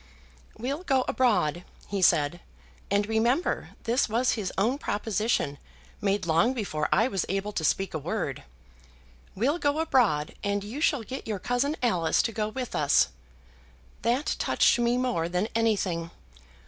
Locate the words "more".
14.97-15.29